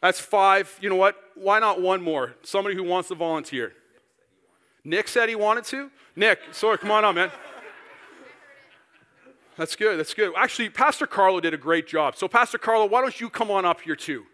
[0.00, 0.72] That's five.
[0.80, 1.16] You know what?
[1.34, 2.36] Why not one more?
[2.44, 3.72] Somebody who wants to volunteer.
[4.84, 5.90] Nick said he wanted to.
[6.14, 7.32] Nick, sorry, come on up, man.
[9.56, 9.98] That's good.
[9.98, 10.32] That's good.
[10.36, 12.16] Actually, Pastor Carlo did a great job.
[12.16, 14.24] So, Pastor Carlo, why don't you come on up here too?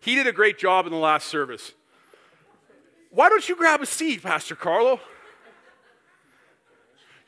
[0.00, 1.72] He did a great job in the last service.
[3.10, 5.00] Why don't you grab a seat, Pastor Carlo?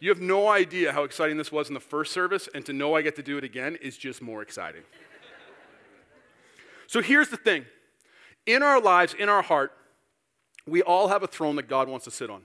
[0.01, 2.95] You have no idea how exciting this was in the first service, and to know
[2.95, 4.83] I get to do it again is just more exciting.
[6.87, 7.65] so here's the thing
[8.47, 9.73] in our lives, in our heart,
[10.67, 12.43] we all have a throne that God wants to sit on.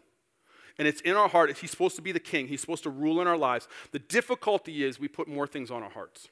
[0.80, 1.56] And it's in our heart.
[1.58, 3.68] He's supposed to be the king, He's supposed to rule in our lives.
[3.92, 6.30] The difficulty is we put more things on our hearts.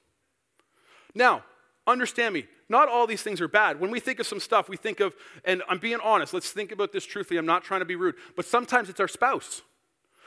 [1.14, 1.44] Now,
[1.86, 3.80] understand me, not all these things are bad.
[3.80, 5.14] When we think of some stuff, we think of,
[5.46, 7.38] and I'm being honest, let's think about this truthfully.
[7.38, 9.62] I'm not trying to be rude, but sometimes it's our spouse.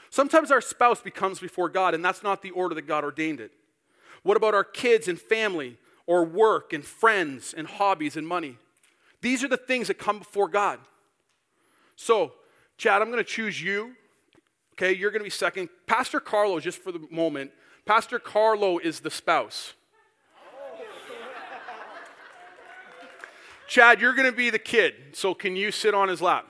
[0.09, 3.51] Sometimes our spouse becomes before God, and that's not the order that God ordained it.
[4.23, 8.57] What about our kids and family, or work and friends and hobbies and money?
[9.21, 10.79] These are the things that come before God.
[11.95, 12.33] So,
[12.77, 13.95] Chad, I'm going to choose you.
[14.77, 15.69] Okay, you're going to be second.
[15.87, 17.51] Pastor Carlo, just for the moment,
[17.85, 19.73] Pastor Carlo is the spouse.
[23.69, 26.45] Chad, you're going to be the kid, so can you sit on his lap?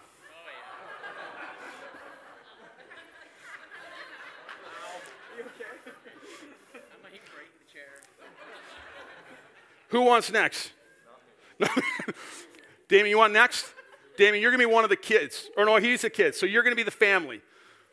[9.90, 10.72] Who wants next?
[12.90, 13.66] Damien, you want next?
[14.18, 15.48] Damien, you're going to be one of the kids.
[15.56, 16.34] Or no, he's a kid.
[16.34, 17.42] So you're going to be the family.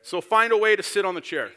[0.03, 1.51] So find a way to sit on the chair.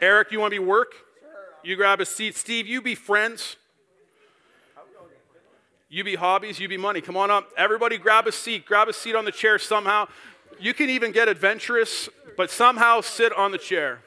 [0.00, 0.92] Eric, you want to be work?
[1.64, 2.36] You grab a seat.
[2.36, 3.56] Steve, you be friends.
[5.88, 7.00] You be hobbies, you be money.
[7.00, 7.50] Come on up.
[7.56, 8.66] Everybody grab a seat.
[8.66, 10.08] Grab a seat on the chair somehow.
[10.58, 14.00] You can even get adventurous, but somehow sit on the chair.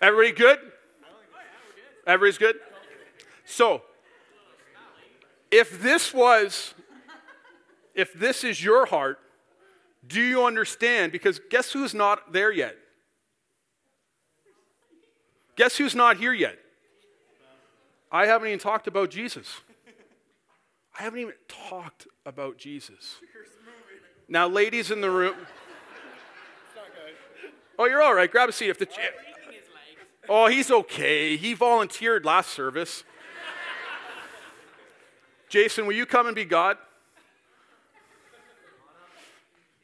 [0.00, 0.58] Everybody good?
[2.06, 2.56] Everybody's good?
[3.44, 3.82] So,
[5.50, 6.74] if this was,
[7.94, 9.18] if this is your heart,
[10.06, 11.12] do you understand?
[11.12, 12.76] Because guess who's not there yet?
[15.56, 16.58] Guess who's not here yet?
[18.12, 19.46] I haven't even talked about Jesus.
[20.98, 23.16] I haven't even talked about Jesus.
[24.28, 25.34] Now, ladies in the room.
[27.78, 28.30] Oh, you're all right.
[28.30, 28.70] Grab a seat.
[28.70, 28.88] If the,
[30.28, 31.36] Oh, he's okay.
[31.36, 33.04] He volunteered last service.
[35.48, 36.76] Jason, will you come and be God?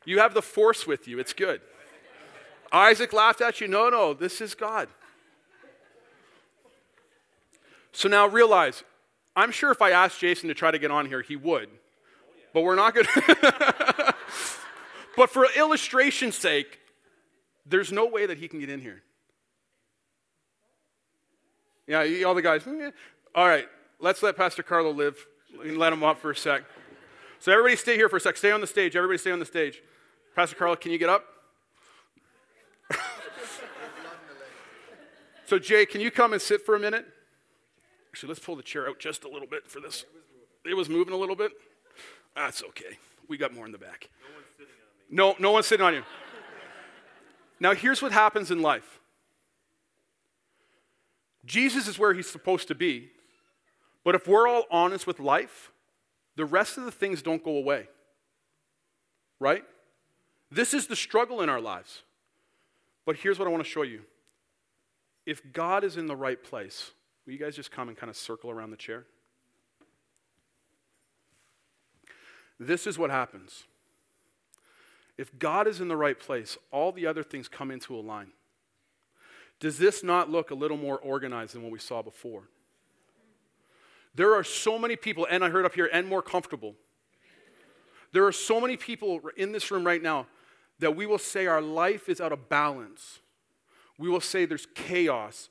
[0.05, 1.18] You have the force with you.
[1.18, 1.61] It's good.
[2.72, 3.68] Isaac laughed at you.
[3.68, 4.88] No, no, this is God.
[7.92, 8.83] So now realize,
[9.37, 11.68] I'm sure if I asked Jason to try to get on here, he would.
[12.52, 14.14] But we're not going to.
[15.16, 16.81] but for illustration's sake,
[17.66, 19.02] there's no way that he can get in here.
[21.87, 22.62] Yeah, all the guys.
[22.62, 22.90] Mm, eh.
[23.35, 23.68] All right,
[23.99, 25.16] let's let Pastor Carlo live.
[25.62, 26.62] and Let him up for a sec.
[27.38, 28.37] So everybody stay here for a sec.
[28.37, 28.95] Stay on the stage.
[28.95, 29.83] Everybody stay on the stage.
[30.37, 31.25] Pastor Carlo, can you get up?
[35.47, 37.07] so Jay, can you come and sit for a minute?
[38.11, 40.05] Actually, let's pull the chair out just a little bit for this.
[40.64, 41.53] It was moving a little bit.
[42.37, 42.99] That's okay.
[43.29, 44.09] We got more in the back.
[44.31, 45.16] No one's sitting on me.
[45.16, 46.03] No, no one's sitting on you.
[47.61, 49.01] now, here's what happens in life
[51.44, 53.11] Jesus is where he's supposed to be.
[54.05, 55.70] But if we're all honest with life,
[56.37, 57.88] the rest of the things don't go away.
[59.40, 59.64] Right?
[60.50, 62.02] This is the struggle in our lives.
[63.05, 64.02] But here's what I want to show you.
[65.26, 66.92] If God is in the right place,
[67.24, 69.05] will you guys just come and kind of circle around the chair?
[72.59, 73.64] This is what happens.
[75.18, 78.33] If God is in the right place, all the other things come into a line.
[79.62, 82.48] Does this not look a little more organized than what we saw before?
[84.12, 86.74] There are so many people, and I heard up here, and more comfortable.
[88.11, 90.26] There are so many people in this room right now
[90.80, 93.20] that we will say our life is out of balance.
[93.99, 95.49] We will say there's chaos.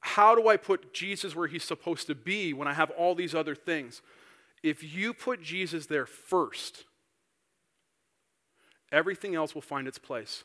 [0.00, 3.32] How do I put Jesus where he's supposed to be when I have all these
[3.32, 4.02] other things?
[4.64, 6.82] If you put Jesus there first,
[8.90, 10.42] everything else will find its place.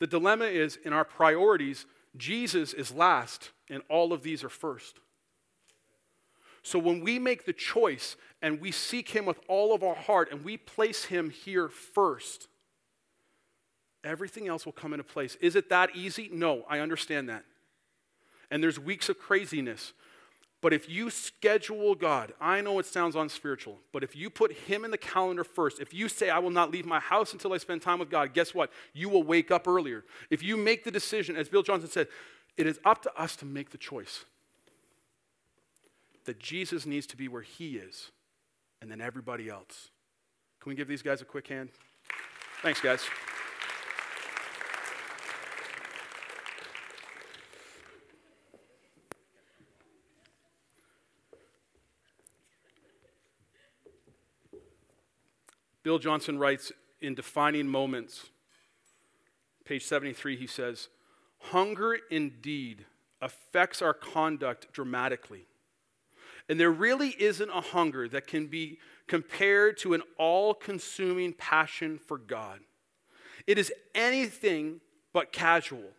[0.00, 1.86] The dilemma is in our priorities,
[2.16, 4.96] Jesus is last, and all of these are first.
[6.62, 10.30] So when we make the choice and we seek Him with all of our heart
[10.30, 12.48] and we place Him here first,
[14.04, 15.36] everything else will come into place.
[15.40, 16.28] Is it that easy?
[16.32, 17.44] No, I understand that.
[18.50, 19.92] And there's weeks of craziness.
[20.62, 24.84] But if you schedule God, I know it sounds unspiritual, but if you put Him
[24.84, 27.58] in the calendar first, if you say, I will not leave my house until I
[27.58, 28.70] spend time with God, guess what?
[28.94, 30.04] You will wake up earlier.
[30.30, 32.06] If you make the decision, as Bill Johnson said,
[32.56, 34.24] it is up to us to make the choice
[36.26, 38.12] that Jesus needs to be where He is
[38.80, 39.90] and then everybody else.
[40.60, 41.70] Can we give these guys a quick hand?
[42.62, 43.02] Thanks, guys.
[55.82, 58.30] Bill Johnson writes in Defining Moments,
[59.64, 60.88] page 73, he says,
[61.38, 62.84] Hunger indeed
[63.20, 65.46] affects our conduct dramatically.
[66.48, 71.98] And there really isn't a hunger that can be compared to an all consuming passion
[71.98, 72.60] for God.
[73.46, 74.80] It is anything
[75.12, 75.90] but casual.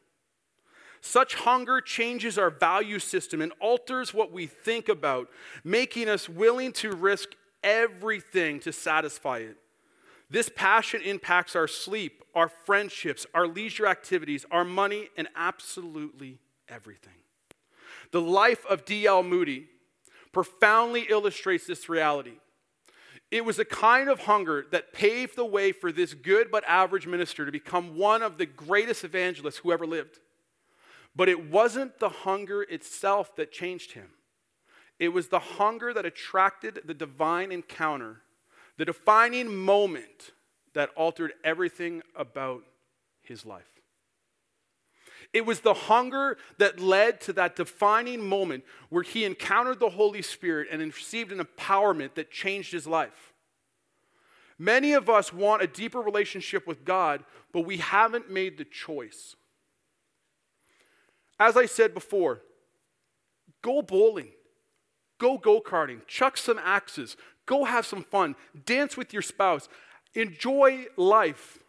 [1.01, 5.27] Such hunger changes our value system and alters what we think about,
[5.63, 7.29] making us willing to risk
[7.61, 9.57] everything to satisfy it.
[10.33, 17.13] This passion impacts our sleep, our friendships, our leisure activities, our money, and absolutely everything.
[18.09, 19.21] The life of D.L.
[19.21, 19.67] Moody
[20.31, 22.39] profoundly illustrates this reality.
[23.29, 27.05] It was a kind of hunger that paved the way for this good but average
[27.05, 30.17] minister to become one of the greatest evangelists who ever lived.
[31.15, 34.09] But it wasn't the hunger itself that changed him,
[34.97, 38.23] it was the hunger that attracted the divine encounter
[38.77, 40.31] the defining moment
[40.73, 42.63] that altered everything about
[43.21, 43.63] his life.
[45.31, 50.21] It was the hunger that led to that defining moment where he encountered the Holy
[50.21, 53.33] Spirit and received an empowerment that changed his life.
[54.59, 59.35] Many of us want a deeper relationship with God, but we haven't made the choice.
[61.39, 62.41] As I said before,
[63.63, 64.29] go bowling,
[65.17, 68.35] go go karting, chuck some axes, Go have some fun.
[68.65, 69.67] Dance with your spouse.
[70.13, 71.59] Enjoy life.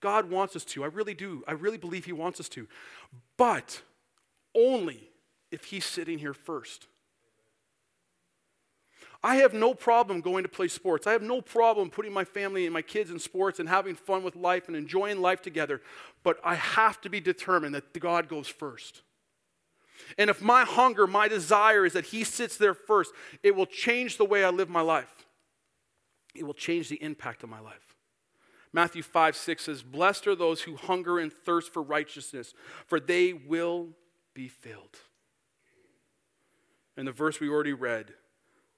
[0.00, 0.84] God wants us to.
[0.84, 1.42] I really do.
[1.48, 2.68] I really believe He wants us to.
[3.36, 3.82] But
[4.54, 5.10] only
[5.50, 6.86] if He's sitting here first.
[9.22, 11.06] I have no problem going to play sports.
[11.06, 14.22] I have no problem putting my family and my kids in sports and having fun
[14.22, 15.82] with life and enjoying life together.
[16.22, 19.02] But I have to be determined that God goes first.
[20.18, 24.16] And if my hunger, my desire is that He sits there first, it will change
[24.16, 25.26] the way I live my life.
[26.34, 27.96] It will change the impact of my life.
[28.72, 32.52] Matthew 5 6 says, Blessed are those who hunger and thirst for righteousness,
[32.86, 33.88] for they will
[34.34, 34.98] be filled.
[36.96, 38.12] And the verse we already read,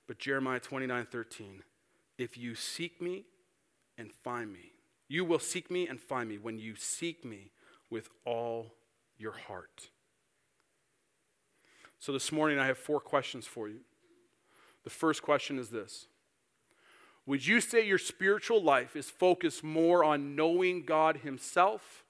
[0.07, 1.63] but Jeremiah 29 13,
[2.17, 3.25] if you seek me
[3.97, 4.73] and find me,
[5.09, 7.51] you will seek me and find me when you seek me
[7.91, 8.75] with all
[9.17, 9.89] your heart.
[11.99, 13.81] So this morning, I have four questions for you.
[14.85, 16.07] The first question is this
[17.27, 22.05] Would you say your spiritual life is focused more on knowing God Himself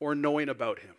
[0.00, 0.94] or knowing about Him?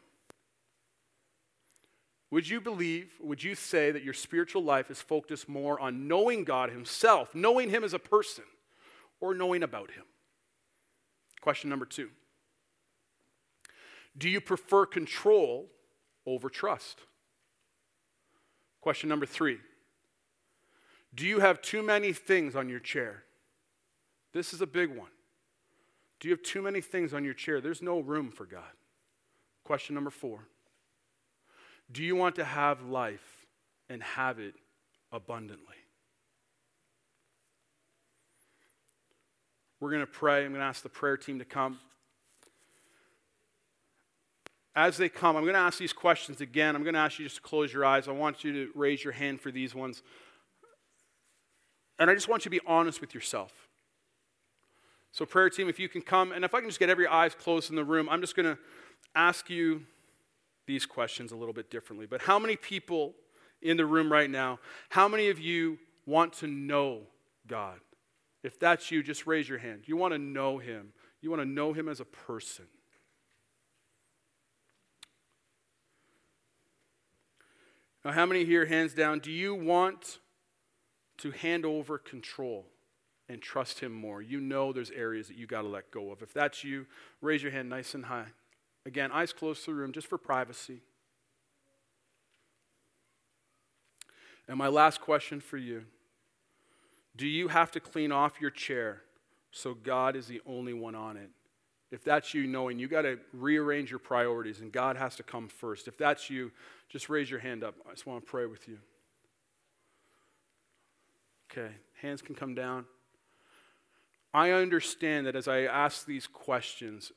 [2.32, 6.44] Would you believe, would you say that your spiritual life is focused more on knowing
[6.44, 8.44] God Himself, knowing Him as a person,
[9.20, 10.04] or knowing about Him?
[11.42, 12.10] Question number two
[14.18, 15.70] Do you prefer control
[16.26, 17.02] over trust?
[18.82, 19.60] Question number three
[21.14, 23.24] Do you have too many things on your chair?
[24.34, 25.10] This is a big one.
[26.20, 27.62] Do you have too many things on your chair?
[27.62, 28.62] There's no room for God.
[29.64, 30.48] Question number four
[31.92, 33.46] Do you want to have life
[33.90, 34.56] and have it
[35.12, 35.76] abundantly?
[39.80, 40.44] We're going to pray.
[40.44, 41.80] I'm going to ask the prayer team to come
[44.76, 46.76] as they come, I'm going to ask these questions again.
[46.76, 48.08] I'm going to ask you just to close your eyes.
[48.08, 50.04] I want you to raise your hand for these ones.
[51.98, 53.68] And I just want you to be honest with yourself.
[55.12, 57.34] So, prayer team, if you can come, and if I can just get every eyes
[57.34, 58.58] closed in the room, I'm just going to
[59.16, 59.82] ask you
[60.68, 62.06] these questions a little bit differently.
[62.06, 63.16] But how many people
[63.62, 64.60] in the room right now,
[64.90, 67.02] how many of you want to know
[67.48, 67.80] God?
[68.44, 69.84] If that's you, just raise your hand.
[69.86, 72.66] You want to know Him, you want to know Him as a person.
[78.10, 80.18] Now, how many here, hands down, do you want
[81.20, 82.66] to hand over control
[83.28, 84.20] and trust Him more?
[84.20, 86.24] You know there's areas that you got to let go of.
[86.24, 86.88] If that's you,
[87.22, 88.26] raise your hand nice and high.
[88.84, 90.82] Again, eyes closed to the room just for privacy.
[94.48, 95.84] And my last question for you
[97.16, 99.04] Do you have to clean off your chair
[99.52, 101.30] so God is the only one on it?
[101.92, 105.48] If that's you, knowing you got to rearrange your priorities and God has to come
[105.48, 105.88] first.
[105.88, 106.52] If that's you,
[106.88, 107.76] just raise your hand up.
[107.88, 108.78] I just want to pray with you.
[111.52, 111.72] Okay,
[112.02, 112.86] hands can come down.
[114.34, 117.12] I understand that as I ask these questions,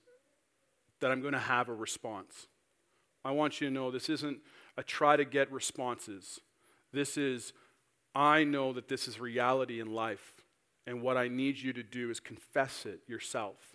[1.00, 2.46] that I'm going to have a response.
[3.24, 4.38] I want you to know this isn't
[4.78, 6.40] a try to get responses.
[6.92, 7.52] This is,
[8.14, 10.42] I know that this is reality in life,
[10.86, 13.71] and what I need you to do is confess it yourself.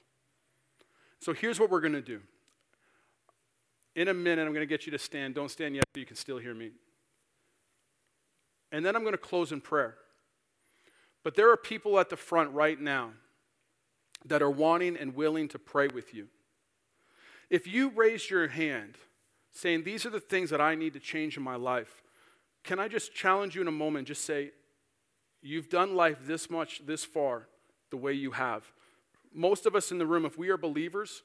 [1.19, 2.21] So here's what we're going to do.
[3.95, 5.35] In a minute, I'm going to get you to stand.
[5.35, 6.71] Don't stand yet, so you can still hear me.
[8.71, 9.95] And then I'm going to close in prayer.
[11.23, 13.11] But there are people at the front right now
[14.25, 16.27] that are wanting and willing to pray with you.
[17.49, 18.95] If you raise your hand
[19.51, 22.03] saying, These are the things that I need to change in my life,
[22.63, 24.07] can I just challenge you in a moment?
[24.07, 24.51] Just say,
[25.41, 27.47] You've done life this much, this far,
[27.89, 28.71] the way you have.
[29.33, 31.23] Most of us in the room, if we are believers,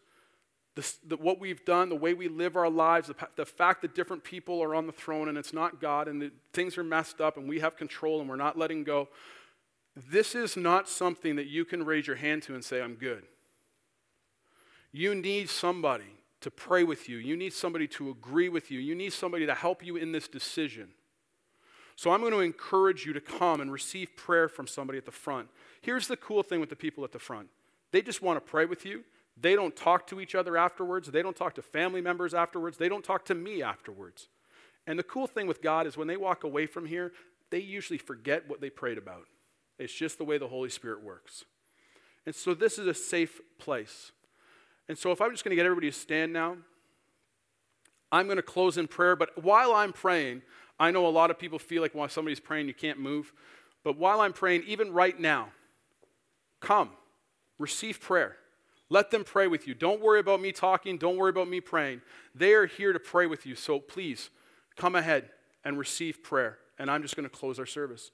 [0.75, 3.95] the, the, what we've done, the way we live our lives, the, the, fact that
[3.95, 7.37] different people are on the throne and it's not God and things are messed up
[7.37, 9.09] and we have control and we're not letting go,
[9.95, 13.25] this is not something that you can raise your hand to and say, I'm good.
[14.93, 17.19] You need somebody to pray with you.
[17.19, 18.81] You need somebody to agree with you.
[18.81, 20.89] You need somebody to help you in this decision.
[21.97, 25.13] So I'm going to encourage you to come and receive prayer from somebody at the
[25.13, 25.49] front.
[25.83, 27.49] Here's the cool thing with the people at the front
[27.93, 29.05] they just want to pray with you.
[29.41, 31.11] They don't talk to each other afterwards.
[31.11, 32.77] They don't talk to family members afterwards.
[32.77, 34.29] They don't talk to me afterwards.
[34.87, 37.13] And the cool thing with God is when they walk away from here,
[37.51, 39.27] they usually forget what they prayed about.
[39.79, 41.45] It's just the way the Holy Spirit works.
[42.27, 44.13] And so this is a safe place.
[44.89, 46.57] And so if I'm just going to get everybody to stand now,
[48.11, 49.17] I'm going to close in prayer.
[49.17, 50.43] But while I'm praying,
[50.79, 53.33] I know a lot of people feel like while somebody's praying, you can't move.
[53.85, 55.49] But while I'm praying, even right now,
[56.61, 56.91] come,
[57.63, 58.37] receive prayer.
[58.91, 59.75] Let them pray with you.
[59.75, 60.99] Don't worry about me talking.
[60.99, 62.03] Don't worry about me praying.
[62.35, 63.55] They are here to pray with you.
[63.55, 64.29] So please
[64.77, 65.31] come ahead
[65.65, 66.59] and receive prayer.
[66.79, 68.11] And I'm just going to close our service.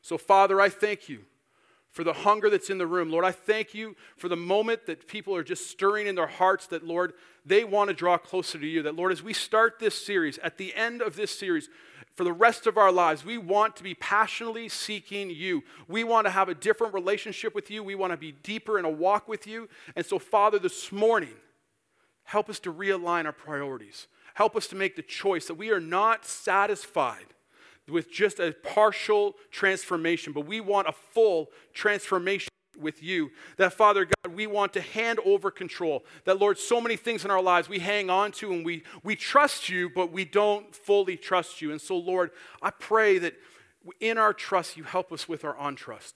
[0.00, 1.24] So, Father, I thank you
[1.90, 3.10] for the hunger that's in the room.
[3.10, 6.66] Lord, I thank you for the moment that people are just stirring in their hearts
[6.68, 7.12] that, Lord,
[7.44, 8.82] they want to draw closer to you.
[8.82, 11.68] That, Lord, as we start this series, at the end of this series,
[12.14, 15.62] for the rest of our lives, we want to be passionately seeking you.
[15.88, 17.82] We want to have a different relationship with you.
[17.82, 19.68] We want to be deeper in a walk with you.
[19.96, 21.34] And so, Father, this morning,
[22.24, 24.08] help us to realign our priorities.
[24.34, 27.26] Help us to make the choice that we are not satisfied
[27.88, 33.30] with just a partial transformation, but we want a full transformation with you.
[33.56, 36.04] That, Father God, we want to hand over control.
[36.24, 39.16] That, Lord, so many things in our lives we hang on to and we, we
[39.16, 41.70] trust you, but we don't fully trust you.
[41.70, 42.30] And so, Lord,
[42.62, 43.34] I pray that
[44.00, 46.14] in our trust, you help us with our untrust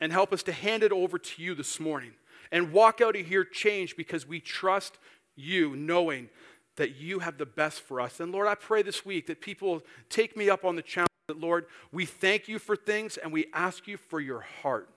[0.00, 2.12] and help us to hand it over to you this morning
[2.52, 4.98] and walk out of here changed because we trust
[5.36, 6.28] you, knowing
[6.76, 8.20] that you have the best for us.
[8.20, 11.40] And Lord, I pray this week that people take me up on the challenge that,
[11.40, 14.88] Lord, we thank you for things and we ask you for your heart.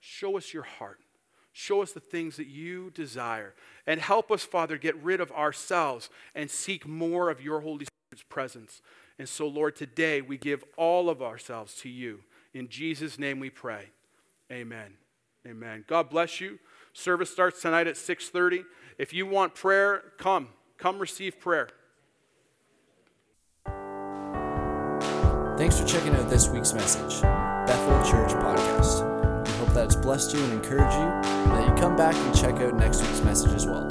[0.00, 1.00] Show us your heart.
[1.52, 3.54] Show us the things that you desire.
[3.86, 8.24] And help us, Father, get rid of ourselves and seek more of your Holy Spirit's
[8.28, 8.82] presence.
[9.18, 12.20] And so, Lord, today we give all of ourselves to you.
[12.54, 13.90] In Jesus' name we pray.
[14.50, 14.94] Amen.
[15.46, 15.84] Amen.
[15.86, 16.58] God bless you.
[16.92, 18.64] Service starts tonight at 6:30.
[18.98, 20.48] If you want prayer, come.
[20.76, 21.68] Come receive prayer.
[25.56, 29.09] Thanks for checking out this week's message, Bethel Church Podcast.
[29.74, 32.74] That it's blessed you and encouraged you, and that you come back and check out
[32.74, 33.88] next week's message as well.